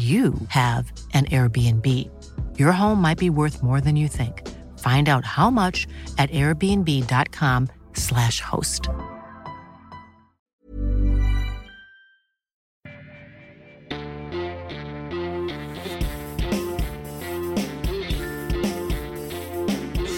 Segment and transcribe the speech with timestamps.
[0.00, 1.86] you have an Airbnb.
[2.58, 4.48] Your home might be worth more than you think.
[4.78, 8.88] Find out how much at airbnb.com/slash host.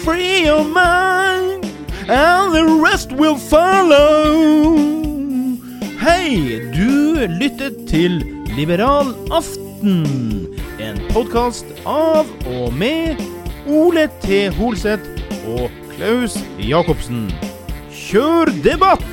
[0.03, 1.65] Free your mind,
[2.07, 4.77] and the rest will follow.
[5.99, 8.23] Hei, du lytter til
[8.55, 9.62] Liberal aften.
[9.83, 13.19] En podkast av og med
[13.67, 14.45] Ole T.
[14.55, 15.03] Holseth
[15.51, 17.25] og Klaus Jacobsen.
[17.91, 19.03] Kjør debatt!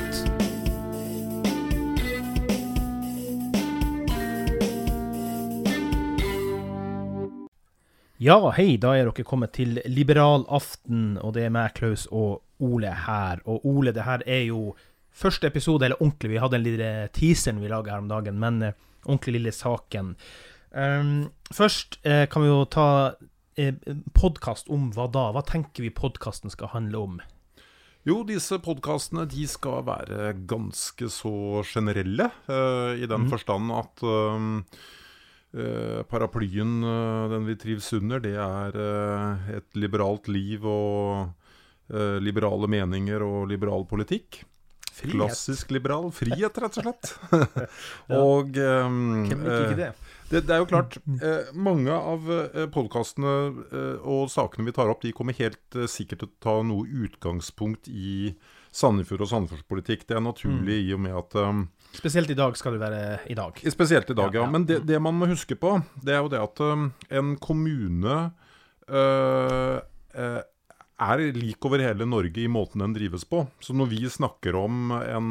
[8.21, 12.45] Ja, hei, da er dere kommet til Liberal aften, og det er meg, Klaus og
[12.63, 13.41] Ole her.
[13.43, 14.77] Og Ole, det her er jo
[15.11, 18.63] første episode, eller ordentlig, vi hadde en lille teaseren vi laga her om dagen, men
[18.69, 20.15] eh, ordentlig lille saken.
[20.71, 22.87] Um, først eh, kan vi jo ta
[23.59, 23.75] eh,
[24.15, 25.27] podkast om hva da?
[25.35, 27.17] Hva tenker vi podkasten skal handle om?
[28.07, 33.29] Jo, disse podkastene de skal være ganske så generelle, uh, i den mm.
[33.29, 34.63] forstand at um,
[35.53, 38.79] uh, paraplyen uh, den vi trives under, det er
[39.59, 41.37] et liberalt liv og
[42.23, 44.45] liberale meninger og liberal politikk.
[44.91, 45.15] Frihet.
[45.15, 46.09] Klassisk liberal.
[46.13, 47.11] Frihet, rett og slett.
[47.31, 47.67] Ja.
[48.23, 49.91] og um, Hvem liker ikke det?
[50.31, 53.35] det, det er jo klart, eh, mange av eh, podkastene
[53.71, 56.87] eh, og sakene vi tar opp, de kommer helt eh, sikkert til å ta noe
[57.07, 58.33] utgangspunkt i
[58.71, 60.05] Sandefjord og Sandefjordspolitikk.
[60.07, 63.35] Det er naturlig i og med at um, Spesielt i dag skal det være i
[63.35, 63.57] dag.
[63.73, 64.51] Spesielt i dag, Ja, ja.
[64.51, 68.19] Men det, det man må huske på, det er jo det at um, en kommune
[68.87, 69.79] uh,
[70.15, 70.39] øh,
[71.01, 73.45] er lik over hele Norge i måten den drives på.
[73.59, 75.29] Så når vi snakker om en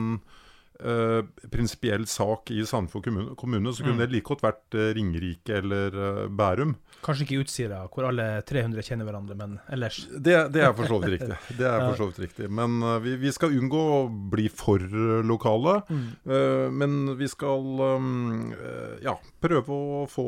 [0.80, 4.04] eh, prinsipiell sak i Sandefjord kommune, kommune så kunne Mm.
[4.04, 6.74] det like godt vært eh, Ringerike eller eh, Bærum.
[7.04, 11.00] Kanskje ikke Utsira, hvor alle 300 kjenner hverandre, men ellers Det, det er for så
[11.00, 11.38] vidt riktig.
[11.58, 12.50] Det er for så vidt riktig.
[12.50, 14.00] Men uh, vi, vi skal unngå å
[14.32, 15.80] bli for eh, lokale.
[15.88, 16.04] Mm.
[16.28, 18.52] Uh, men vi skal um,
[19.00, 20.26] ja, prøve å få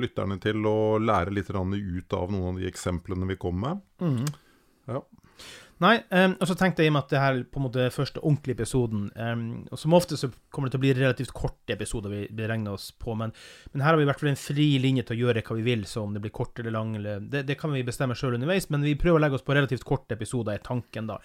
[0.00, 3.80] lytterne til å lære litt ut av noen av de eksemplene vi kom med.
[4.00, 4.28] Mm.
[4.88, 5.02] Ja.
[5.80, 7.64] Nei, um, og så tenkte jeg i og med at det her er på en
[7.64, 11.32] måte første ordentlige episoden um, Og som ofte så kommer det til å bli relativt
[11.32, 13.32] korte episoder vi beregner oss på, men,
[13.72, 15.64] men her har vi i hvert fall en fri linje til å gjøre hva vi
[15.64, 18.36] vil, så om det blir kort eller lang eller Det, det kan vi bestemme sjøl
[18.36, 21.16] underveis, men vi prøver å legge oss på relativt korte episoder, er tanken da.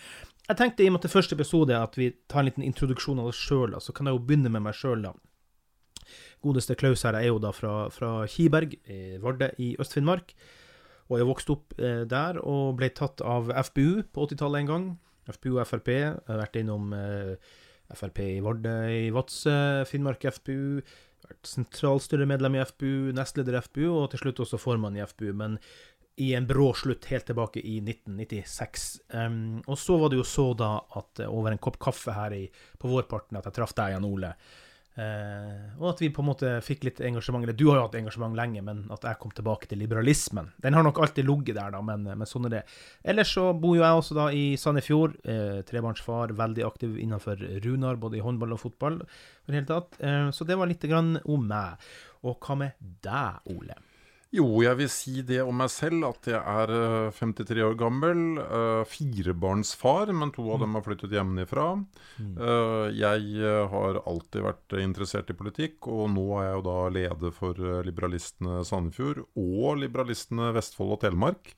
[0.45, 2.63] Jeg tenkte i og med at det første episode er at vi tar en liten
[2.63, 5.11] introduksjon av oss sjøl, så kan jeg jo begynne med meg sjøl, da.
[6.45, 10.31] Godeste Klaus her er jo da fra, fra Kiberg, i Vardø i Øst-Finnmark.
[11.09, 14.87] Og jeg vokste opp eh, der og ble tatt av FPU på 80-tallet en gang.
[15.29, 15.91] FPU og Frp.
[15.93, 17.35] Jeg har vært innom eh,
[17.93, 20.81] Frp i Vardø, i Vadsø, Finnmark FPU.
[21.25, 25.31] Vært sentralstyremedlem i FPU, nestleder i FPU, og til slutt også formann i FPU.
[25.37, 25.59] Men
[26.21, 28.85] i en brå slutt helt tilbake i 1996.
[29.13, 32.35] Um, og så var det jo så da at eh, over en kopp kaffe her
[32.37, 32.45] i,
[32.79, 34.31] på vårparten at jeg traff deg, Jan Ole.
[34.95, 37.43] Eh, og at vi på en måte fikk litt engasjement.
[37.43, 40.53] Eller du har jo hatt engasjement lenge, men at jeg kom tilbake til liberalismen.
[40.63, 42.63] Den har nok alltid ligget der, da, men, men sånn er det.
[43.03, 45.17] Ellers så bor jo jeg også da i Sandefjord.
[45.27, 49.01] Eh, trebarnsfar, veldig aktiv innenfor Runar, både i håndball og fotball.
[49.43, 49.99] For hele tatt.
[49.99, 51.91] Eh, så det var litt grann om meg.
[52.25, 53.77] Og hva med deg, Ole?
[54.35, 58.23] Jo, jeg vil si det om meg selv, at jeg er eh, 53 år gammel.
[58.41, 61.67] eh, firebarnsfar, men to av dem har flyttet hjemmefra.
[62.19, 66.75] Eh, jeg eh, har alltid vært interessert i politikk, og nå er jeg jo da
[66.97, 71.53] leder for eh, Liberalistene Sandefjord og Liberalistene Vestfold og Telemark.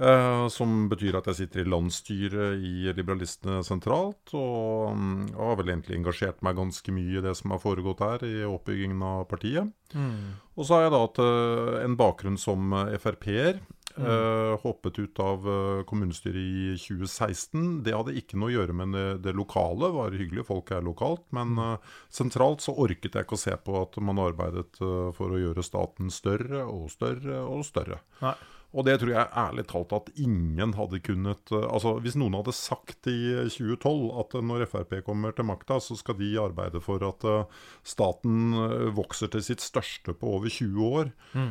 [0.00, 5.74] Eh, som betyr at jeg sitter i landsstyret i Liberalistene sentralt, og mm, har vel
[5.74, 9.68] egentlig engasjert meg ganske mye i det som har foregått her, i oppbyggingen av partiet.
[9.98, 13.60] Og så har jeg da hatt eh, en bakgrunn som eh, Frp-er.
[13.98, 15.48] eh, hoppet ut av
[15.88, 17.80] kommunestyret i 2016.
[17.86, 19.88] Det hadde ikke noe å gjøre med det, det lokale.
[19.88, 21.26] Det var hyggelig, folk er lokalt.
[21.36, 25.34] Men uh, sentralt så orket jeg ikke å se på at man arbeidet uh, for
[25.34, 28.02] å gjøre staten større og større og større.
[28.22, 28.36] Nei.
[28.70, 32.54] Og det tror jeg ærlig talt at ingen hadde kunnet eh, Altså Hvis noen hadde
[32.54, 33.18] sagt i
[33.50, 38.54] 2012 at når Frp kommer til makta, så skal de arbeide for at eh, staten
[38.54, 41.50] eh, vokser til sitt største på over 20 år, mm.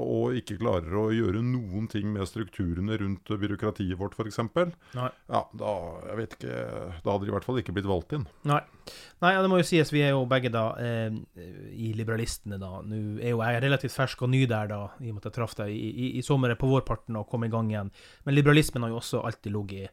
[0.00, 4.40] og ikke klarer å gjøre noen ting med strukturene rundt byråkratiet vårt f.eks.,
[4.96, 5.72] ja, da,
[6.10, 6.58] jeg vet ikke,
[7.04, 8.26] da hadde de i hvert fall ikke blitt valgt inn.
[8.48, 8.60] Nei.
[9.20, 11.12] Nei, ja, det må jo sies, vi er jo begge da eh,
[11.76, 12.78] i Liberalistene, da.
[12.80, 15.36] Nå er jo jeg relativt fersk og ny der, da, i og med at jeg
[15.36, 17.92] traff deg i, i, i sommer på vårparten og komme i gang igjen.
[18.24, 19.90] Men liberalismen har jo også alltid ligget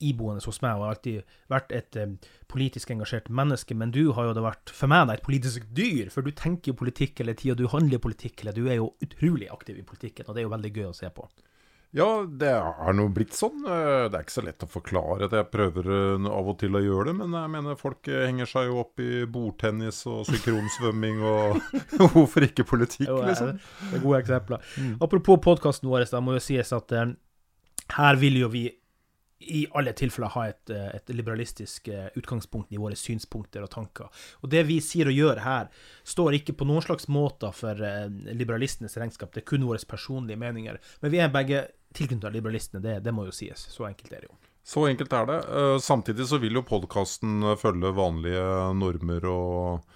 [0.00, 2.14] iboende hos meg, og har alltid vært et eh,
[2.52, 3.76] politisk engasjert menneske.
[3.78, 6.80] Men du har jo da vært, for meg, et politisk dyr, for du tenker jo
[6.82, 10.36] politikk hele tida, du handler politikk, eller du er jo utrolig aktiv i politikken, og
[10.36, 11.28] det er jo veldig gøy å se på.
[11.96, 13.62] Ja, det er nå blitt sånn.
[13.64, 16.76] Eh, Det er ikke så lett å forklare at Jeg prøver eh, av og til
[16.76, 20.26] å gjøre det, men jeg mener folk eh, henger seg jo opp i bordtennis og
[20.28, 21.60] synkronsvømming og
[22.12, 23.54] Hvorfor ikke politikk, Jo, liksom?
[23.56, 24.66] Det er gode eksempler.
[25.00, 26.92] Apropos podkasten vår, da må jo sies at
[27.96, 28.66] her vil jo vi
[29.46, 34.08] i alle tilfeller ha et, et liberalistisk utgangspunkt i våre synspunkter og tanker.
[34.42, 35.68] Og det vi sier og gjør her,
[36.08, 37.78] står ikke på noen slags måter for
[38.32, 39.34] liberalistenes regnskap.
[39.36, 40.80] Det er kun våre personlige meninger.
[41.04, 43.66] Men vi er begge tilknyttet liberalistene, det, det må jo sies.
[43.70, 44.36] Så enkelt er det jo.
[44.66, 45.36] Så enkelt er det.
[45.46, 49.86] Eh, Samtidig så vil jo podkasten følge vanlige normer og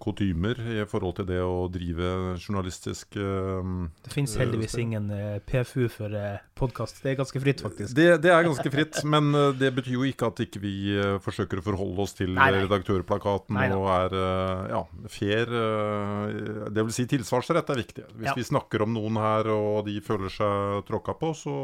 [0.00, 2.08] kutymer i forhold til det å drive
[2.40, 3.68] journalistisk eh,
[4.04, 7.02] Det finnes heldigvis ingen eh, PFU for eh, podkast.
[7.04, 7.94] Det er ganske fritt, faktisk.
[7.96, 11.18] Det, det er ganske fritt, men eh, det betyr jo ikke at ikke vi eh,
[11.24, 12.62] forsøker å forholde oss til Nei, nei.
[12.64, 15.54] redaktørplakaten Nei og er eh, ja, fair.
[15.60, 18.08] eh, Det vil si tilsvarsrett er viktig.
[18.16, 18.36] Hvis Ja.
[18.38, 21.56] vi snakker om noen her og de føler seg tråkka på, så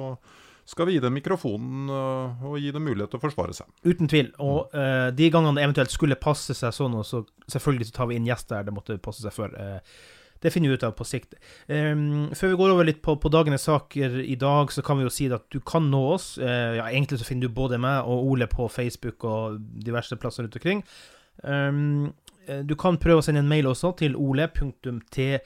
[0.70, 3.68] skal vi gi dem mikrofonen eh, og gi dem mulighet til å forsvare seg.
[3.86, 4.30] Uten tvil.
[4.44, 8.10] Og uh, de gangene det eventuelt skulle passe seg sånn, og så selvfølgelig så tar
[8.10, 9.54] vi inn gjester det måtte passe seg for.
[9.58, 9.80] Uh,
[10.40, 11.34] det finner vi ut av på sikt.
[11.68, 15.04] Um, før vi går over litt på, på dagenes saker i dag, så kan vi
[15.04, 16.32] jo si at du kan nå oss.
[16.40, 20.46] Uh, ja, egentlig så finner du både meg og Ole på Facebook og diverse plasser
[20.46, 20.84] rundt omkring.
[21.40, 21.72] Eh,
[22.64, 25.40] du kan prøve å sende en mail også til ole.tholz,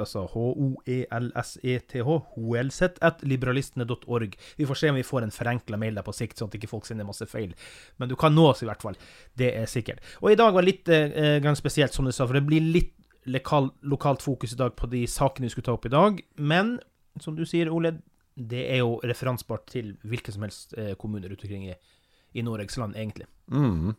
[0.00, 4.36] altså H-O-E-L-S-E-T-H, holz, at liberalistene.org.
[4.56, 6.70] Vi får se om vi får en forenkla mail der på sikt, sånn at ikke
[6.70, 7.50] folk sender masse feil.
[7.98, 8.96] Men du kan nå oss i hvert fall.
[9.38, 10.00] Det er sikkert.
[10.22, 12.94] Og i dag var litt eh, grann spesielt, som du sa, for det blir litt
[13.28, 16.20] lokal, lokalt fokus i dag på de sakene vi skulle ta opp i dag.
[16.36, 16.78] Men
[17.20, 17.98] som du sier, Ole,
[18.38, 21.74] det er jo referansbart til hvilken som helst eh, kommuner rundt omkring i,
[22.38, 23.26] i Norges land, egentlig.
[23.50, 23.96] Mm.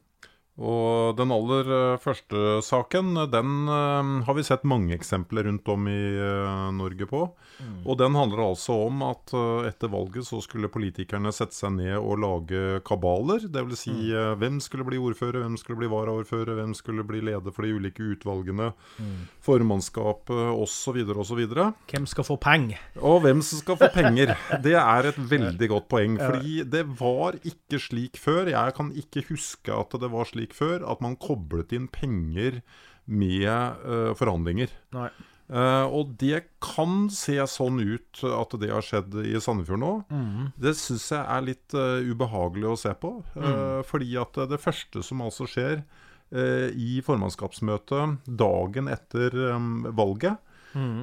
[0.59, 5.87] Og den aller eh, første saken, den eh, har vi sett mange eksempler rundt om
[5.87, 7.21] i eh, Norge på.
[7.59, 9.33] Og den handler altså om at
[9.67, 13.43] etter valget så skulle politikerne sette seg ned og lage kabaler.
[13.51, 13.81] Dvs.
[13.83, 14.39] Si, mm.
[14.39, 18.05] hvem skulle bli ordfører, hvem skulle bli varaordfører, hvem skulle bli leder for de ulike
[18.15, 18.69] utvalgene,
[19.43, 21.01] formannskapet osv.
[21.19, 21.41] osv.
[21.91, 22.79] Hvem skal få penger?
[23.03, 24.31] Og hvem som skal få penger.
[24.63, 26.15] Det er et veldig godt poeng.
[26.29, 28.53] Fordi det var ikke slik før.
[28.55, 32.61] Jeg kan ikke huske at det var slik før at man koblet inn penger
[33.09, 33.49] med
[33.85, 34.73] uh, forhandlinger.
[35.49, 39.93] Eh, og det kan se sånn ut at det har skjedd i Sandefjord nå.
[40.61, 43.15] Det syns jeg er litt uh, ubehagelig å se på.
[43.33, 43.81] Mm.
[43.89, 45.81] Fordi at det første som altså skjer
[46.29, 50.37] i formannskapsmøtet dagen etter um, valget,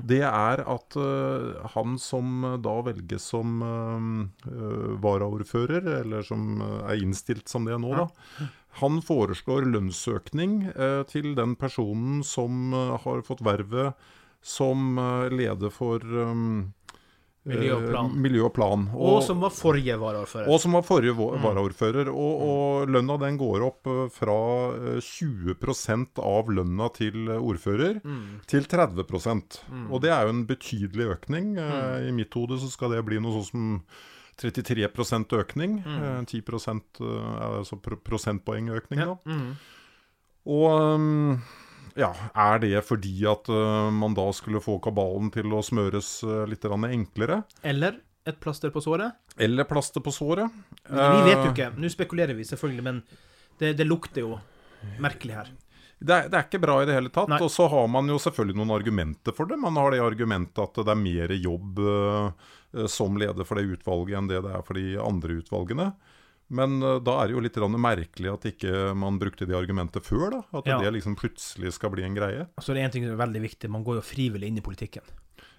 [0.07, 7.51] det er at uh, han som da velges som uh, varaordfører, eller som er innstilt
[7.51, 8.07] som det nå, da,
[8.81, 13.95] han foreslår lønnsøkning eh, til den personen som eh, har fått vervet
[14.47, 16.73] som eh, leder for um,
[17.47, 18.09] Miljø og plan.
[18.11, 18.89] eh, miljø og.
[18.99, 20.49] Og som var forrige varaordfører.
[20.51, 21.45] og som var forrige Mm.
[21.47, 22.09] varaordfører.
[22.11, 24.39] Og, og lønna den går opp fra
[24.75, 25.55] eh, 20
[26.19, 28.41] av lønna til ordfører Mm.
[28.51, 29.07] til 30
[29.71, 29.91] mm.
[29.93, 31.55] Og det er jo en betydelig økning.
[31.55, 32.09] Mm.
[32.09, 33.83] I mitt hode så skal det bli noe sånn som
[34.41, 34.89] 33
[35.41, 35.79] økning.
[35.85, 36.03] Mm.
[36.03, 39.15] Eh, 10 eh, altså pro prosentpoengøkning, ja.
[39.15, 39.17] da.
[39.25, 39.55] mm.
[40.47, 41.39] Og um,
[41.99, 46.65] ja, er det fordi at uh, man da skulle få kabalen til å smøres litt
[46.65, 47.41] enklere?
[47.67, 49.15] Eller et plaster på såret.
[49.39, 50.51] Eller plaster på såret?
[50.89, 51.71] Vi vet jo Eh, ikke.
[51.79, 53.03] Nå spekulerer vi selvfølgelig, men
[53.59, 54.39] det, det lukter jo
[54.99, 55.53] merkelig her.
[55.97, 57.31] Det er, det er ikke bra i det hele tatt.
[57.31, 57.39] Nei.
[57.41, 59.57] Og så har man jo selvfølgelig noen argumenter for det.
[59.63, 61.79] Man har det argumentet at det er mer jobb
[62.93, 65.89] som leder for det utvalget enn det det er for de andre utvalgene.
[66.49, 70.31] Men uh, da er det jo litt merkelig at ikke man brukte det argumentet før.
[70.31, 70.79] da At Ja.
[70.79, 72.47] det liksom plutselig skal bli en greie.
[72.61, 73.71] Så det er en ting som er veldig viktig.
[73.71, 75.03] Man går jo frivillig inn i politikken.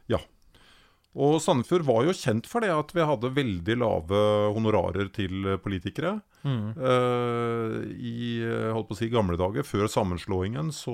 [0.07, 0.19] Ja.
[1.17, 4.19] Og Sandefjord var jo kjent for det at vi hadde veldig lave
[4.53, 6.21] honorarer til politikere.
[6.47, 10.93] Eh, I eh, holdt på å si, gamle dager, før sammenslåingen, så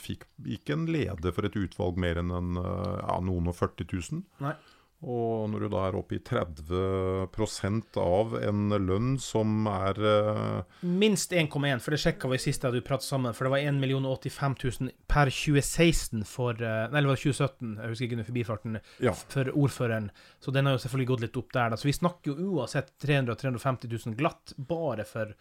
[0.00, 0.24] fikk
[0.56, 4.24] ikke en leder for et utvalg mer enn en, eh, ja, noen og 40 000.
[4.44, 4.54] Nei.
[5.04, 11.34] Og når du da er oppe i 30% av en lønn som er eh, Minst
[11.36, 13.36] 1,1, for det sjekka vi sist du pratet sammen.
[13.36, 17.74] For det var 1 085 000 per 2016 for eh, Nei, det var det 2017?
[17.76, 18.80] Jeg husker ikke under forbifarten.
[19.04, 19.12] Ja.
[19.34, 20.08] For ordføreren.
[20.40, 21.74] Så den har jo selvfølgelig gått litt opp der.
[21.74, 21.80] Da.
[21.80, 25.36] Så vi snakker jo uansett 300 000-350 000 glatt bare for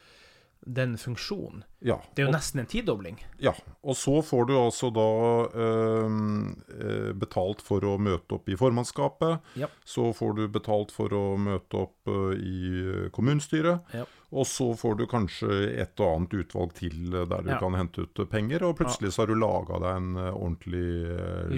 [0.66, 1.64] den funksjonen.
[1.80, 1.98] ja.
[2.16, 3.18] Det er jo nesten en tidobling.
[3.44, 3.52] Ja,
[3.84, 5.08] og så får du altså da
[5.52, 9.44] eh, betalt for å møte opp i formannskapet.
[9.60, 9.68] Ja.
[9.84, 13.96] Så får du betalt for å møte opp øh, i øh, kommunestyret.
[13.96, 14.06] Ja.
[14.34, 15.50] Og så får du kanskje
[15.84, 18.64] et og annet utvalg til øh, der du kan hente ut penger.
[18.70, 20.88] Og plutselig så har du laga deg en ordentlig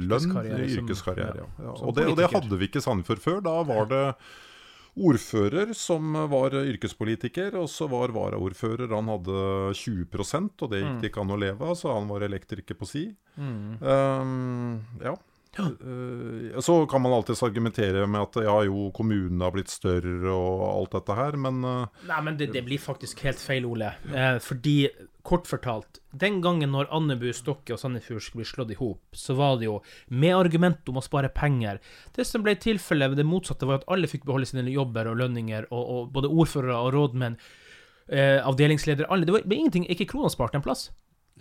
[0.02, 0.34] lønn.
[0.34, 1.48] Yrkeskarriere Yrkeskarriere.
[1.62, 3.46] som Og, det, og det hadde vi ikke Sandefjord før.
[3.46, 4.04] Da var det
[4.96, 10.08] ordfører som var yrkespolitiker, og så var varaordfører Han hadde 20
[10.62, 10.88] og det Mm.
[10.88, 13.06] gikk det ikke an å leve av, så han var elektriker på si.
[13.38, 15.16] Um, ja.
[15.58, 20.64] Eh, så kan man alltids argumentere med at ja jo, kommunene har blitt større og
[20.68, 23.94] alt dette her, men eh, Nei, men det, det blir faktisk helt feil, Ole.
[24.12, 24.90] Eh, fordi,
[25.26, 29.36] kort fortalt, den gangen når Andebu, Stokke og Sandefjord skulle bli slått i hop, så
[29.38, 29.80] var det jo
[30.14, 31.82] med argument om å spare penger.
[32.16, 35.70] Det som ble tilfellet, det motsatte, var at alle fikk beholde sine jobber og lønninger,
[35.72, 37.40] og, og både ordførere og rådmenn,
[38.10, 39.28] eh, avdelingsledere, alle.
[39.28, 40.90] Det var, ingenting, ikke krona spart en plass.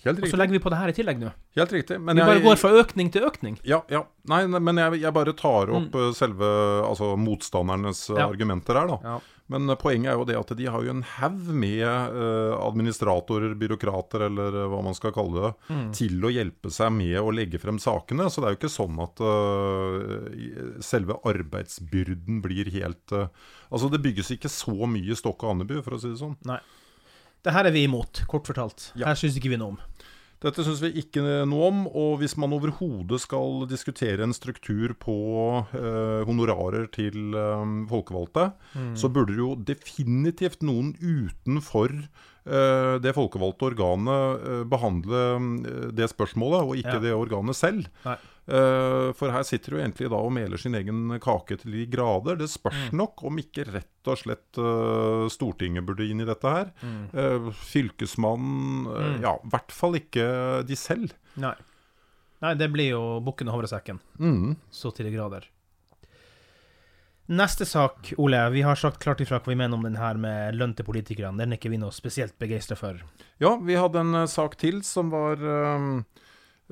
[0.03, 1.31] Helt Og så legger vi på det her i tillegg nå.
[1.57, 2.01] Helt riktig.
[2.03, 3.59] Men Vi bare går fra økning til økning.
[3.63, 4.03] Ja, ja.
[4.31, 6.11] Nei, men jeg, jeg bare tar opp mm.
[6.19, 6.49] selve
[6.89, 8.19] altså, motstandernes eh.
[8.19, 8.29] Ja.
[8.33, 8.99] argumenter her, da.
[9.05, 9.21] Ja.
[9.53, 13.55] Men eh, poenget er jo det at de har jo en haug med eh, administratorer,
[13.61, 15.89] byråkrater, eller eh, hva man skal kalle det, Mm.
[15.97, 18.27] til å hjelpe seg med å legge frem sakene.
[18.31, 23.29] Så det er jo ikke sånn at uh, selve arbeidsbyrden blir helt uh,
[23.73, 26.37] Altså det bygges ikke så mye i Stokke og Andebu, for å si det sånn.
[26.47, 26.61] Nei.
[27.45, 28.91] Det her er vi imot, kort fortalt.
[28.97, 29.11] Ja.
[29.11, 29.81] Her syns ikke vi noe om.
[30.45, 35.15] Dette syns vi ikke noe om, og hvis man overhodet skal diskutere en struktur på
[35.73, 38.51] eh, honorarer til eh, folkevalgte,
[38.99, 46.61] så burde jo definitivt noen utenfor eh, det folkevalgte organet eh, behandle eh, det spørsmålet,
[46.61, 47.05] og ikke Ja.
[47.07, 47.89] det organet selv.
[48.05, 48.19] Nei.
[48.47, 52.37] Eh, for her sitter du egentlig da og meler sin egen kake til de grader.
[52.41, 56.75] Det spørs nok om ikke rett og slett eh, Stortinget burde inn i dette her.
[56.85, 60.27] Eh, fylkesmannen eh, Ja, i hvert fall ikke
[60.69, 61.17] de selv.
[61.41, 61.55] Nei.
[62.45, 64.03] Nei, det blir jo bukken og havresekken.
[64.21, 64.57] Mm.
[64.75, 65.49] Så til de grader.
[67.33, 68.43] Neste sak, Ole.
[68.53, 71.41] Vi har sagt klart ifra hva vi mener om den her med lønn til politikerne.
[71.41, 73.01] Den er ikke vi noe spesielt begeistra for.
[73.41, 75.89] Ja, vi hadde en sak til som var eh,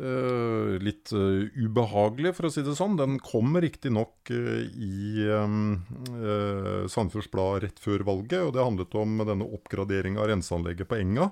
[0.01, 2.97] eh, litt uh, ubehagelig, for å si det sånn.
[3.01, 9.23] Den kom riktignok uh, i uh, Sandefjords Blad rett før valget, og det handlet om
[9.29, 11.31] denne oppgraderinga av renseanlegget på Enga,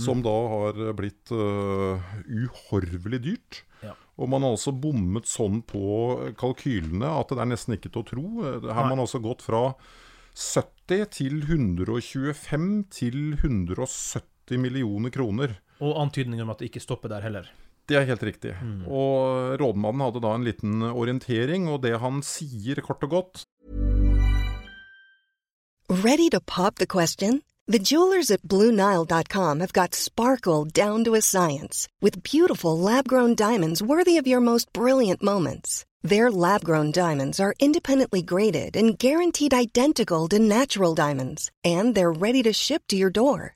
[0.00, 3.60] som da har blitt uhorvelig dyrt.
[3.82, 3.94] Ja.
[4.16, 5.84] Og man har altså bommet sånn på
[6.40, 8.26] kalkylene at det er nesten ikke til å tro.
[8.46, 9.68] Her har man altså gått fra
[10.36, 15.56] 70 til 125 til 170 millioner kroner.
[15.80, 17.48] Og antydninger om at det ikke stopper der heller.
[17.86, 18.54] Det er helt riktig.
[18.86, 23.44] Og rådmannen hadde da en liten orientering, og det han sier kort og godt
[25.88, 27.42] Ready to pop the question?
[27.68, 33.34] The jewelers at BlueNile.com have got sparkle down to a science with beautiful lab grown
[33.34, 35.84] diamonds worthy of your most brilliant moments.
[36.02, 42.12] Their lab grown diamonds are independently graded and guaranteed identical to natural diamonds, and they're
[42.12, 43.55] ready to ship to your door.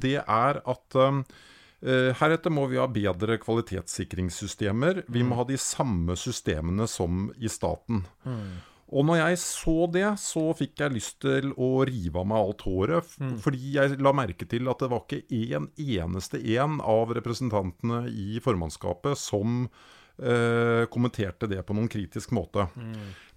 [0.00, 1.22] Det er at um,
[1.84, 5.04] eh, heretter må vi ha bedre kvalitetssikringssystemer.
[5.12, 8.04] Vi må ha de samme systemene som i staten.
[8.92, 12.60] Og når jeg så det, så fikk jeg lyst til å rive av meg alt
[12.66, 13.04] håret.
[13.08, 15.22] f- Fordi jeg la merke til at det var ikke
[15.56, 19.64] en eneste en av representantene i formannskapet som
[20.18, 22.66] eh, kommenterte det på noen kritisk måte.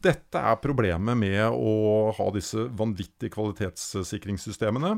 [0.06, 4.92] Dette er problemet med å ha disse vanvittige kvalitetssikringssystemene.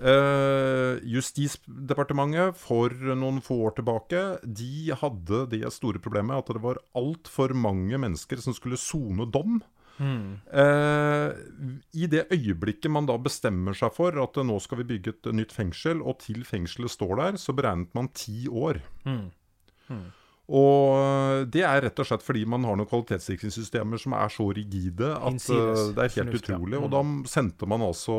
[0.00, 6.78] Eh, Justisdepartementet for noen få år tilbake De hadde det store problemet at det var
[6.94, 9.62] altfor mange mennesker som skulle sone dom.
[10.52, 11.30] Eh,
[11.96, 15.54] I det øyeblikket man da bestemmer seg for at nå skal vi bygge et nytt
[15.56, 18.82] fengsel, og til fengselet står der, så beregnet man ti år.
[20.46, 25.10] Og det er rett og slett fordi man har noen kvalitetssikringssystemer som er så rigide
[25.16, 26.78] at eh, det er helt utrolig.
[26.78, 28.16] Og da sendte man altså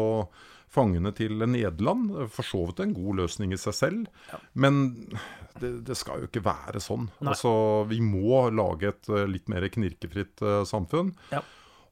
[0.68, 2.12] fangene til Nederland.
[2.34, 4.34] For så vidt en god løsning i seg selv.
[4.54, 4.82] Men
[5.62, 7.08] det, det skal jo ikke være sånn.
[7.24, 7.52] Altså,
[7.90, 11.16] vi må lage et eh, litt mer knirkefritt eh, samfunn.
[11.32, 11.44] Ja.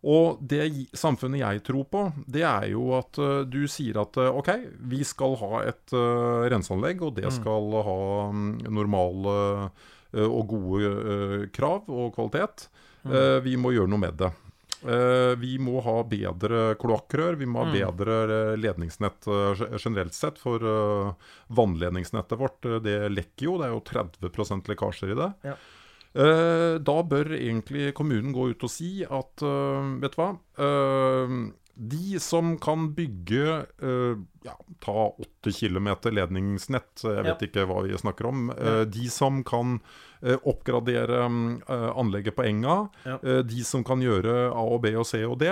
[0.05, 4.37] Og det samfunnet jeg tror på, det er jo at uh, du sier at uh,
[4.37, 4.51] ok,
[4.91, 5.95] vi skal ha et
[6.53, 7.95] renseanlegg, og det skal ha
[8.29, 9.87] um, normale eh,
[10.23, 12.69] og gode eh, krav og kvalitet.
[13.05, 14.31] Eh, vi må gjøre noe med det.
[14.85, 20.37] Eh, vi må ha bedre kloakkrør, vi må ha bedre eh, ledningsnett eh, generelt sett.
[20.41, 23.57] For eh, vannledningsnettet vårt, eh, det lekker jo.
[23.61, 25.31] Det er jo 30 lekkasjer i det.
[25.49, 25.55] Ja.
[26.15, 30.29] Eh, da bør egentlig kommunen gå ut og si at eh, Vet du hva?
[31.75, 37.47] De som kan bygge uh, ja, ta 8 km ledningsnett, jeg vet Ja.
[37.49, 38.49] ikke hva vi snakker om.
[38.55, 39.77] Uh, de som kan
[40.23, 41.61] uh, oppgradere mm,
[41.99, 42.77] anlegget på enga.
[43.03, 43.17] Ja.
[43.43, 45.51] de som kan gjøre A og B og C og D.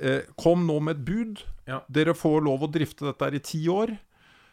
[0.00, 1.42] Eh, kom nå med et bud.
[1.88, 3.92] Dere får lov å drifte dette her i ti år.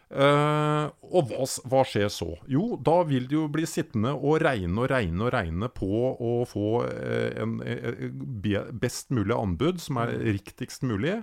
[0.08, 2.30] Eh, og hva, hva skjer så?
[2.52, 6.40] Jo, da vil det jo bli sittende og regne og regne og regne på å
[6.48, 11.20] få uh, en, uh, best mulig anbud, som er riktigst mulig.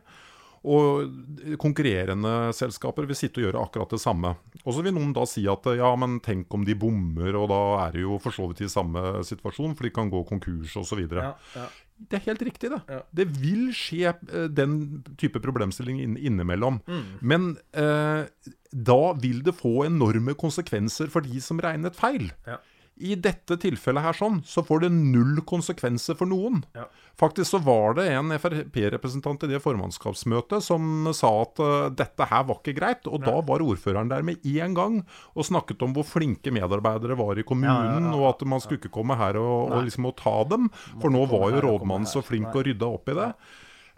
[0.64, 4.30] Og konkurrerende selskaper vil sitte og gjøre akkurat det samme.
[4.62, 7.60] Og så vil noen da si at ja, men tenk om de bommer, og da
[7.82, 11.04] er det jo for så vidt i samme situasjon, for de kan gå konkurs osv.
[11.04, 11.66] Ja, ja.
[11.94, 12.80] Det er helt riktig, det.
[12.90, 13.00] Ja.
[13.14, 14.76] Det vil skje uh, den
[15.20, 16.80] type problemstilling inn, innimellom.
[16.90, 17.04] Mm.
[17.22, 18.26] Men uh,
[18.74, 22.32] da vil det få enorme konsekvenser for de som regnet feil.
[22.48, 22.58] Ja.
[22.96, 26.60] I dette tilfellet her sånn, så får det null konsekvenser for noen.
[26.78, 26.84] Ja.
[27.18, 32.46] Faktisk så var det en Frp-representant i det formannskapsmøtet som sa at uh, dette her
[32.46, 33.10] var ikke greit.
[33.10, 35.00] Og da var ordføreren der med en gang
[35.34, 38.14] og snakket om hvor flinke medarbeidere var i kommunen, Ja, ja, ja.
[38.14, 40.70] og at man skulle ikke komme her og, og liksom og ta dem.
[41.02, 43.30] For nå var jo rådmannen så flink og rydda opp i det.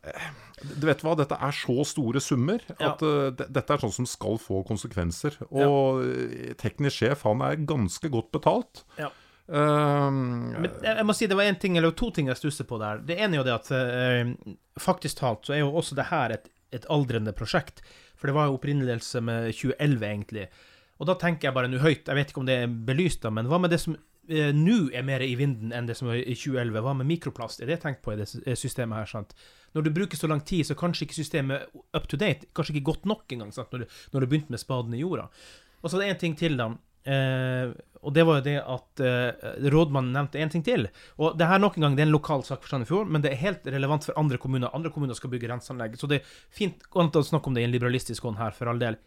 [0.08, 0.28] Eh,
[0.62, 2.94] Du vet hva, dette er så store summer Ja.
[2.94, 5.36] at uh, dette er sånn som skal få konsekvenser.
[5.50, 6.56] Og ja.
[6.60, 8.86] teknisk sjef, han er ganske godt betalt.
[9.00, 9.10] Ja.
[9.46, 12.66] Um, Men jeg, jeg må si det var en ting, eller to ting jeg stusser
[12.66, 13.04] på der.
[13.06, 16.34] Det ene er jo det at uh, faktisk talt så er jo også det her
[16.38, 17.84] et, et aldrende prosjekt.
[18.16, 20.48] For det var jo opprinnelse med 2011, egentlig.
[20.96, 23.30] Og da tenker jeg bare nå høyt, jeg vet ikke om det er belyst, da,
[23.34, 23.96] men hva med det som
[24.28, 26.82] eh, nå er mer i vinden enn det som var i 2011?
[26.84, 27.62] Hva med mikroplast?
[27.62, 29.10] Er det tenkt på i det systemet her?
[29.10, 29.36] sant?
[29.76, 32.48] Når du bruker så lang tid, så kanskje ikke systemet up to date.
[32.56, 33.72] Kanskje ikke godt nok engang, sant?
[33.72, 35.28] Når, du, du begynte med spaden i jorda.
[35.82, 36.70] Og så er det en ting til, da.
[37.06, 37.74] Eh,
[38.06, 40.88] og det var jo det at eh, rådmannen nevnte en ting til.
[41.22, 43.32] Og det her nok en gang, det er en lokal sak for Sandefjord, men det
[43.32, 44.72] er helt relevant for andre kommuner.
[44.74, 45.98] Andre kommuner skal bygge renseanlegg.
[45.98, 48.82] Så det er fint å snakke om det i en liberalistisk hånd her, for all
[48.82, 48.98] del.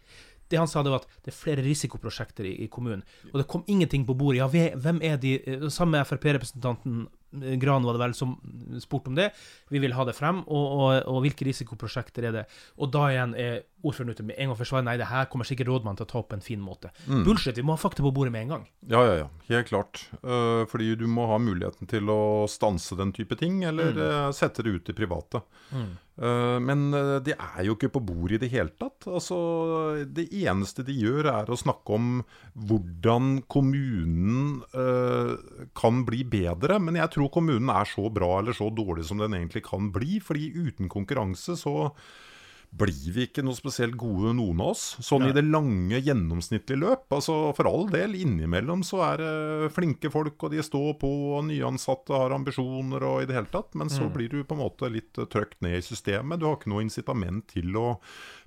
[0.50, 3.04] Det han sa, det var at det er flere risikoprosjekter i, i kommunen.
[3.30, 4.42] Og det kom ingenting på bordet.
[4.42, 8.36] Ja, hvem er de eh, Samme Frp-representanten eh, Gran var det vel som
[8.82, 9.30] spurte om det.
[9.70, 10.42] Vi vil ha det frem.
[10.46, 12.46] Og, og, og hvilke risikoprosjekter er det?
[12.82, 15.70] Og da igjen er ordføreren ute med en gang forsvarer nei, det her kommer sikkert
[15.70, 16.90] rådmannen til å ta opp på en fin måte.
[17.06, 18.66] Bullshit, vi må ha fakta på bordet med en gang.
[18.90, 19.28] Ja, ja, ja.
[19.48, 20.02] Helt klart.
[20.20, 24.64] Uh, fordi du må ha muligheten til å stanse den type ting, eller eh, sette
[24.66, 25.40] det ut i private.
[25.72, 25.88] Eh,
[26.20, 26.90] men
[27.24, 29.06] de er jo ikke på bordet i det hele tatt.
[29.08, 29.38] Altså,
[30.04, 32.10] det eneste de gjør, er å snakke om
[32.68, 35.32] hvordan kommunen uh,
[35.76, 36.76] kan bli bedre.
[36.82, 40.20] Men jeg tror kommunen er så bra eller så dårlig som den egentlig kan bli.
[40.20, 41.90] fordi uten konkurranse så
[42.70, 44.84] blir vi ikke noe spesielt gode, noen av oss.
[45.02, 47.06] Sånn i det lange, gjennomsnittlige løp.
[47.12, 51.48] Altså For all del, innimellom så er det flinke folk, og de står på, og
[51.48, 53.74] nyansatte har ambisjoner og i det hele tatt.
[53.78, 56.38] Men så blir du på en måte litt eh, trøkt ned i systemet.
[56.40, 57.86] Du har ikke noe incitament til å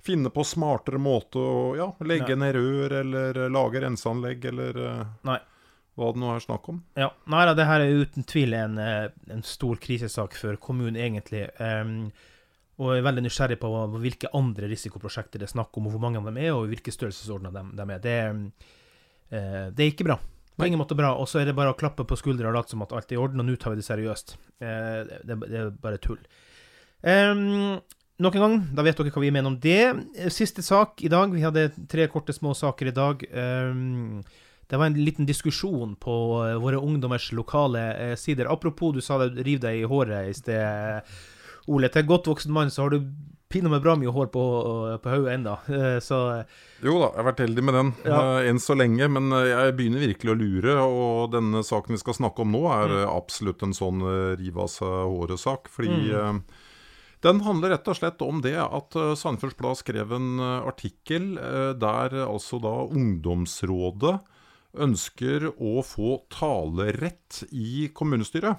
[0.04, 2.46] finne på smartere måte å ja, legge Nei.
[2.46, 5.40] ned rør, eller eh, lage renseanlegg, eller eh, Nei.
[6.00, 6.84] hva det nå er snakk om.
[6.96, 11.50] Ja, nei det her er uten tvil en, eh, en stor krisesak for kommunen, egentlig.
[11.60, 12.08] Em,
[12.74, 13.70] og jeg er veldig nysgjerrig på
[14.02, 16.94] hvilke andre risikoprosjekter det er snakk om, og hvor mange av dem er, og hvilke
[16.94, 18.00] størrelsesordener de, de er.
[18.02, 18.16] Det,
[19.30, 20.18] eh, det er ikke bra.
[20.56, 21.12] På ingen måte bra.
[21.18, 23.18] Og så er det bare å klappe på skuldra og late som at alt er
[23.18, 24.36] i orden, og nå tar vi det seriøst.
[24.62, 26.20] Eh, det, det er bare tull.
[27.04, 27.76] Em,
[28.22, 30.30] nok en gang, da vet dere hva vi mener om det.
[30.34, 31.34] Siste sak i dag.
[31.34, 33.26] Vi hadde tre korte, små saker i dag.
[33.30, 34.22] Em,
[34.70, 36.14] det var en liten diskusjon på
[36.46, 38.50] eh, våre ungdommers lokale eh, sider.
[38.50, 41.16] Apropos, du sa det riv deg i håret i sted,
[41.68, 41.88] Ole.
[41.88, 43.06] Til godt voksen mann så har du
[43.54, 44.42] pinadø bra mye hår på,
[45.00, 45.52] på hodet ennå.
[45.70, 46.16] Eh, Så
[46.82, 48.18] Jo da, jeg har vært heldig med den Ja.
[48.40, 49.08] eh, enn så lenge.
[49.08, 52.64] Men eh, jeg begynner virkelig å lure, og denne saken vi skal snakke om nå,
[52.72, 53.16] er Mm.
[53.16, 54.02] absolutt en sånn
[54.36, 55.68] rive av seg håret-sak.
[55.68, 56.42] Fordi Mm.
[57.22, 61.36] den handler rett og slett om det at Sandefjords Blad skrev en artikkel
[61.78, 64.20] der altså da ungdomsrådet
[64.76, 68.58] ønsker å få talerett i kommunestyret.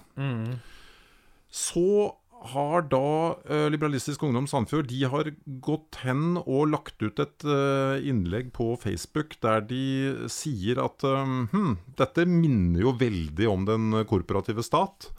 [1.51, 2.15] Så
[2.51, 3.08] har da
[3.49, 5.29] eh, Liberalistisk Ungdom Sandfjord De har
[5.63, 9.84] gått hen og lagt ut et eh, innlegg på Facebook der de
[10.31, 15.10] sier at hm, dette minner jo veldig om den korporative stat.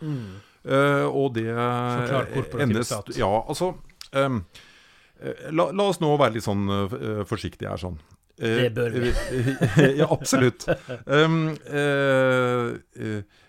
[0.67, 3.13] Eh, og det Forklar korporativ stat.
[3.19, 3.73] Ja, altså
[4.13, 4.41] eh,
[5.55, 7.99] la, la oss nå være litt sånn eh, forsiktige her, sånn.
[8.37, 9.13] Det bør vi.
[10.01, 10.67] ja, absolutt.
[11.09, 11.55] Um,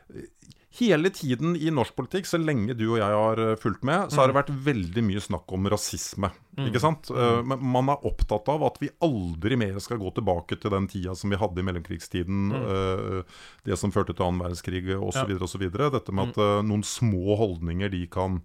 [0.80, 4.22] hele tiden i norsk politikk, så lenge du og jeg har eh, fulgt med, så
[4.22, 4.34] har Mm.
[4.34, 6.32] det vært veldig mye snakk om rasisme.
[6.58, 7.10] Ikke sant?
[7.12, 10.88] Eh, men man er opptatt av at vi aldri mer skal gå tilbake til den
[10.88, 12.50] tida som vi hadde i mellomkrigstiden.
[12.54, 13.24] Mm.
[13.66, 15.28] det som førte til annen verdenskrig osv.
[15.36, 15.44] Mm.
[15.44, 15.68] Osv.
[15.92, 18.42] Dette med at eh, noen små holdninger de kan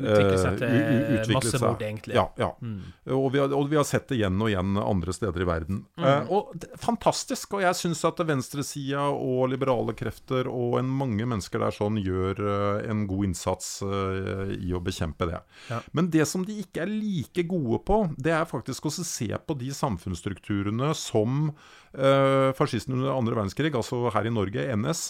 [0.00, 1.86] Utvikle seg eh, til u- u- utvikle massemord, seg.
[1.88, 2.14] egentlig.
[2.16, 2.48] Ja, ja.
[2.64, 2.80] Mm.
[3.16, 5.82] Og, vi har, og vi har sett det igjen og igjen andre steder i verden.
[6.00, 7.54] Eh, og det, Fantastisk.
[7.58, 12.40] Og jeg syns at venstresida og liberale krefter og en mange mennesker der sånn gjør
[12.40, 15.40] eh, en god innsats eh, i å bekjempe det.
[15.70, 15.80] Ja.
[15.92, 19.56] Men det som de ikke er like gode på, det er faktisk å se på
[19.60, 21.52] de samfunnsstrukturene som
[21.98, 25.04] uh, fascistene under andre verdenskrig, altså her i Norge, NS.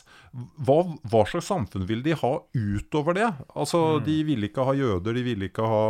[0.64, 3.30] Hva, hva slags samfunn vil de ha utover det?
[3.54, 5.86] Altså, De ville ikke ha jøder, de ville ikke ha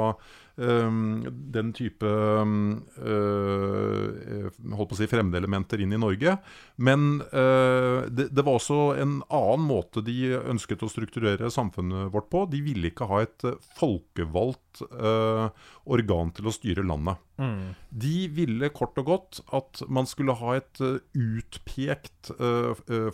[0.60, 6.36] um, den type um, uh, holdt på å si fremmedelementer inn i Norge.
[6.82, 12.30] Men uh, det, det, var også en annen måte de ønsket å strukturere samfunnet vårt
[12.32, 12.46] på.
[12.50, 13.48] De ville ikke ha et
[13.78, 15.48] folkevalgt uh,
[15.90, 17.20] organ til å styre landet.
[17.40, 17.74] Mm.
[18.04, 20.80] De ville kort og godt at man skulle ha et
[21.16, 22.30] utpekt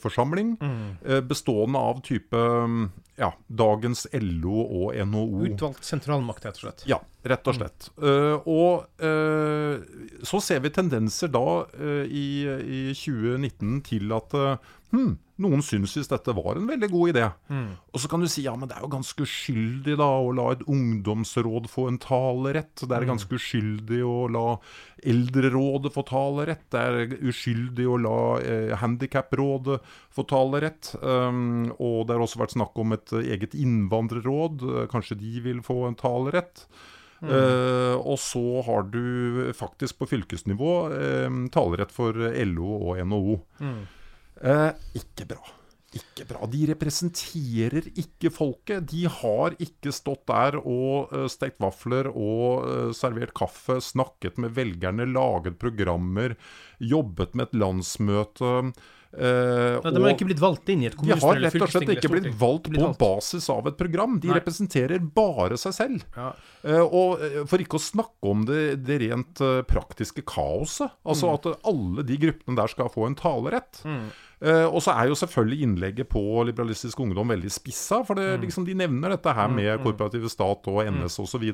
[0.02, 1.26] forsamling mm.
[1.30, 2.40] bestående av type
[3.16, 5.44] ja, dagens LO og NHO.
[5.48, 6.84] Utvalgt sentralmakt, rett og slett.
[6.88, 7.88] Ja, rett og slett.
[7.96, 8.06] Mm.
[8.06, 14.36] Uh, og uh, så ser vi tendenser da uh, i, i, 2019 til at
[14.92, 17.24] hmm, noen syns visst dette var en veldig god idé.
[17.52, 17.68] Mm.
[17.92, 20.46] Og så kan du si ja, men det er jo ganske uskyldig da å la
[20.54, 22.74] et ungdomsråd få en talerett.
[22.80, 23.10] Det er mm.
[23.10, 24.46] ganske uskyldig å la
[25.06, 26.64] Eldrerådet få talerett.
[26.72, 29.80] Det er uskyldig å la eh, Handikaprådet
[30.16, 30.94] få talerett.
[31.02, 34.64] Um, og det har også vært snakk om et eget innvandrerråd.
[34.92, 36.64] Kanskje de vil få en talerett.
[37.20, 37.28] Mm.
[37.32, 43.38] Uh, og så har du faktisk på fylkesnivå uh, talerett for LO og NHO.
[43.60, 43.78] Mm.
[44.42, 45.44] Eh, ikke bra.
[45.96, 46.46] Ikke bra.
[46.50, 48.84] De representerer ikke folket.
[48.90, 54.52] De har ikke stått der og uh, stekt vafler og uh, servert kaffe, snakket med
[54.58, 56.36] velgerne, laget programmer,
[56.82, 58.52] jobbet med et landsmøte.
[59.16, 61.56] Uh, de har ikke blitt valgt inn i et kommunestyre eller fylkesting?
[61.56, 63.00] De har rett og slett ikke blitt valgt på valgt.
[63.00, 64.18] basis av et program.
[64.20, 64.40] De Nei.
[64.42, 66.04] representerer bare seg selv.
[66.18, 66.34] Ja.
[66.66, 70.90] Uh, og For ikke å snakke om det, det rent uh, praktiske kaoset.
[71.06, 71.34] Altså mm.
[71.36, 73.84] at alle de gruppene der skal få en talerett.
[73.86, 74.08] Mm.
[74.36, 78.02] Og så er jo selvfølgelig innlegget på Liberalistisk Ungdom veldig spissa.
[78.04, 78.42] For det, mm.
[78.42, 79.84] liksom, de nevner dette her med mm, mm.
[79.86, 81.22] korporative stat og NS mm.
[81.24, 81.46] osv.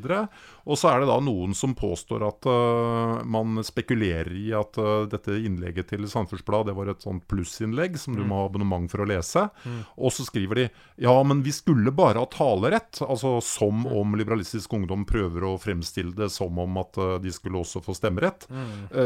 [0.66, 5.04] Og så er det da noen som påstår at uh, man spekulerer i at uh,
[5.10, 8.28] dette innlegget til Samfunnsblad det var et sånt plussinnlegg som du mm.
[8.32, 9.46] må ha abonnement for å lese.
[9.62, 9.78] Mm.
[10.02, 10.66] Og så skriver de
[11.06, 12.98] ja, men vi skulle bare ha talerett.
[13.06, 17.82] Altså som om Liberalistisk Ungdom prøver å fremstille det som om at de skulle også
[17.84, 18.48] få stemmerett.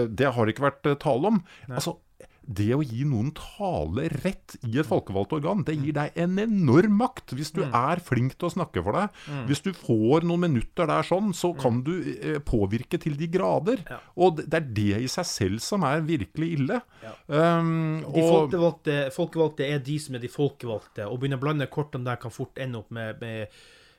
[0.08, 1.40] det har det ikke vært tale om.
[1.68, 1.96] Altså
[2.46, 7.34] det å gi noen talerett i et folkevalgt organ, det gir deg en enorm makt.
[7.34, 7.74] Hvis du mm.
[7.74, 9.40] er flink til å snakke for deg, mm.
[9.48, 11.58] hvis du får noen minutter der sånn, så mm.
[11.62, 13.82] kan du eh, påvirke til de grader.
[14.14, 16.80] Og det er det i seg selv som er virkelig ille.
[17.02, 17.14] Ja.
[17.26, 21.08] Um, de folkevalgte, folkevalgte, er de som er de folkevalgte.
[21.10, 23.50] Å begynne å blande kortene der kan fort ende opp med, med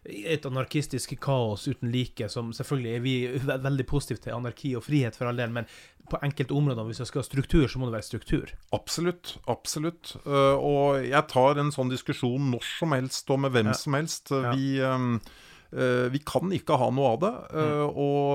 [0.08, 3.16] et anarkistisk kaos uten like, som selvfølgelig er vi
[3.50, 5.68] veldig positive til anarki og frihet for all del, men
[6.08, 8.54] på enkelte områder, hvis det skal ha struktur, så må det være struktur.
[8.76, 9.36] Absolutt.
[9.52, 10.14] Absolutt.
[10.24, 13.76] Uh, og jeg tar en sånn diskusjon når som helst og med hvem ja.
[13.76, 14.32] som helst.
[14.54, 15.20] Vi Uh,
[15.68, 17.32] vi kan ikke ha noe av det.
[17.52, 18.30] Uh, og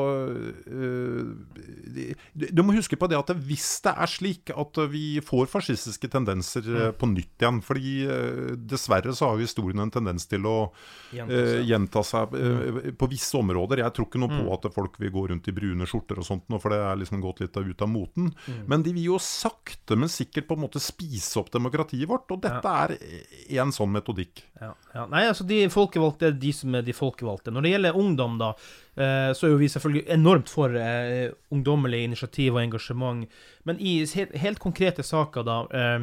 [0.69, 1.31] uh,
[2.53, 6.67] Du må huske på det at hvis det er slik at vi får fascistiske tendenser
[6.67, 6.99] mm.
[7.01, 7.93] på nytt igjen Fordi
[8.69, 10.57] dessverre så har historien en tendens til å
[11.13, 12.81] gjenta seg mm.
[13.01, 13.83] på visse områder.
[13.85, 14.53] Jeg tror ikke noe på mm.
[14.57, 17.43] at folk vil gå rundt i brune skjorter og sånt, for det er liksom gått
[17.43, 18.31] litt ut av moten.
[18.47, 18.63] Mm.
[18.71, 22.31] Men de vil jo sakte, men sikkert på en måte spise opp demokratiet vårt.
[22.35, 22.97] Og dette er
[23.63, 24.45] en sånn metodikk.
[24.61, 24.73] Ja.
[24.95, 25.07] Ja.
[25.11, 27.53] Nei, altså de folkevalgte er de som er de folkevalgte folkevalgte.
[27.53, 28.53] Når det gjelder ungdom, da,
[28.97, 33.27] eh, så er jo vi selvfølgelig enormt for eh, ungdommelig initiativ og engasjement.
[33.65, 35.99] Men i helt, konkrete saker, da eh,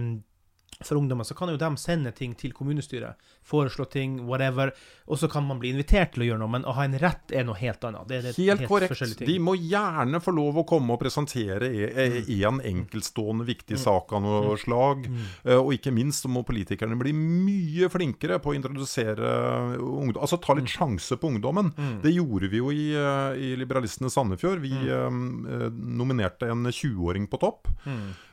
[0.83, 3.19] for ungdommer, så kan jo de sende ting til kommunestyret.
[3.43, 4.71] Foreslå ting, whatever.
[5.11, 7.33] Og så kan man bli invitert til å gjøre noe, men å ha en rett
[7.35, 8.07] er noe helt annet.
[8.07, 9.23] Det det helt, helt korrekt.
[9.27, 12.61] De må gjerne få lov å komme og presentere mm.
[12.69, 13.81] enkeltstående viktig mm.
[13.81, 14.61] sak av noe mm.
[14.61, 15.09] slag.
[15.43, 19.33] Uh, og ikke minst så må politikerne bli mye flinkere på å introdusere
[19.75, 20.21] ungdom.
[20.21, 21.73] Altså ta litt sjanse på ungdommen.
[21.75, 21.99] Mm.
[22.05, 24.63] Det gjorde vi jo i, uh, i Liberalistene Sandefjord.
[24.63, 27.67] Vi nominerte en 20-åring på topp.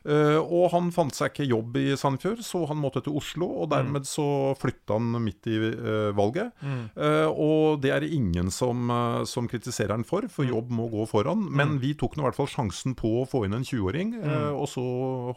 [0.06, 3.48] og han fant seg ikke jobb i Sandefjord før, så han måtte til Oslo.
[3.62, 4.08] Og dermed mm.
[4.08, 4.26] så
[4.58, 6.52] flytta han midt i uh, valget.
[6.60, 6.82] Mm.
[6.96, 10.52] Uh, og det er det ingen som, uh, som, kritiserer han for, for mm.
[10.54, 11.46] jobb må gå foran.
[11.50, 11.80] Men mm.
[11.84, 14.14] vi tok nå i hvert fall sjansen på å få inn en 20-åring.
[14.16, 14.56] Mm.
[14.56, 14.82] og så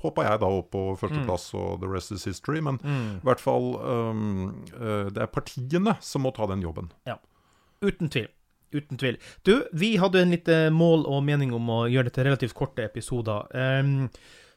[0.01, 2.61] hoppa jeg da opp på førsteplass, og the rest is history.
[2.63, 6.91] Men i hvert fall um, Det er partiene som må ta den jobben.
[7.09, 7.17] Ja.
[7.85, 8.29] Uten tvil.
[8.75, 9.17] Uten tvil.
[9.47, 13.47] Du, vi hadde en litt mål og mening om å gjøre dette relativt korte episoder.
[13.53, 14.09] Um,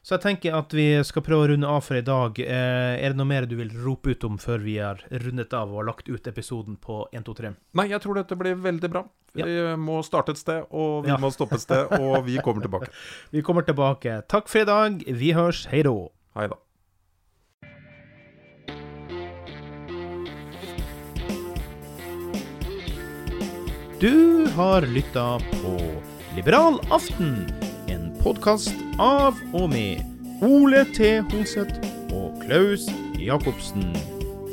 [0.03, 2.39] så jeg tenker at vi skal prøve å runde av for i dag.
[2.43, 5.71] Eh, er det noe mer du vil rope ut om før vi har rundet av
[5.71, 7.53] og har lagt ut episoden på 1, 2, 3?
[7.79, 9.05] Nei, jeg tror dette blir veldig bra.
[9.33, 9.77] Vi ja.
[9.79, 11.17] må starte et sted, og vi ja.
[11.23, 12.91] må stoppe et sted, og vi kommer tilbake.
[13.33, 14.19] vi kommer tilbake.
[14.27, 15.07] Takk for i dag.
[15.07, 15.63] Vi hørs.
[15.71, 15.95] Hei da.
[16.35, 16.59] Hei da.
[24.03, 25.77] Du har lytta på
[26.35, 27.45] Liberal aften
[28.23, 28.71] podkast
[29.03, 29.99] av og med
[30.43, 31.17] Ole T.
[31.33, 31.75] Hoseth
[32.15, 32.85] og Klaus
[33.19, 33.89] Jacobsen.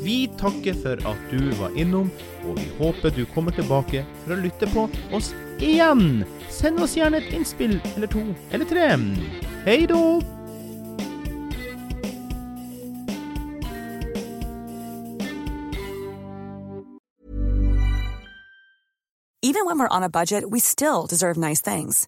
[0.03, 2.09] Vi takker for at du var innom
[2.43, 5.31] og vi håper du kommer tilbake for å lytte på oss
[5.63, 6.25] igjen.
[6.51, 8.91] Send oss gjerne et innspill eller to eller tre.
[9.63, 10.03] Hei da!
[19.41, 22.07] Even when we're on a budget, we still deserve nice things.